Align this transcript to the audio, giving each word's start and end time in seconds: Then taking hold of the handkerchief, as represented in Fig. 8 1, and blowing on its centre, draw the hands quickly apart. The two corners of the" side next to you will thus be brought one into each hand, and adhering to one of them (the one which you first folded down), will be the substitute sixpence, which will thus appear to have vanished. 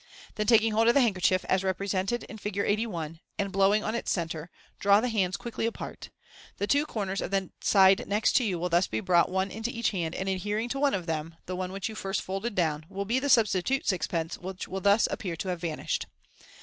Then 0.33 0.47
taking 0.47 0.71
hold 0.71 0.87
of 0.87 0.95
the 0.95 1.01
handkerchief, 1.01 1.45
as 1.45 1.63
represented 1.63 2.23
in 2.23 2.39
Fig. 2.39 2.57
8 2.57 2.87
1, 2.87 3.19
and 3.37 3.51
blowing 3.51 3.83
on 3.83 3.93
its 3.93 4.09
centre, 4.09 4.49
draw 4.79 4.99
the 4.99 5.09
hands 5.09 5.37
quickly 5.37 5.67
apart. 5.67 6.09
The 6.57 6.65
two 6.65 6.87
corners 6.87 7.21
of 7.21 7.29
the" 7.29 7.51
side 7.61 8.07
next 8.07 8.31
to 8.37 8.43
you 8.43 8.57
will 8.57 8.67
thus 8.69 8.87
be 8.87 8.99
brought 8.99 9.29
one 9.29 9.51
into 9.51 9.69
each 9.69 9.91
hand, 9.91 10.15
and 10.15 10.27
adhering 10.27 10.69
to 10.69 10.79
one 10.79 10.95
of 10.95 11.05
them 11.05 11.35
(the 11.45 11.55
one 11.55 11.71
which 11.71 11.87
you 11.87 11.93
first 11.93 12.23
folded 12.23 12.55
down), 12.55 12.87
will 12.89 13.05
be 13.05 13.19
the 13.19 13.29
substitute 13.29 13.87
sixpence, 13.87 14.39
which 14.39 14.67
will 14.67 14.81
thus 14.81 15.07
appear 15.11 15.35
to 15.35 15.49
have 15.49 15.61
vanished. 15.61 16.07